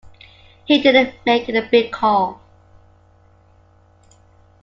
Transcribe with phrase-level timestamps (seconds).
[0.65, 2.41] He didn't make a big call.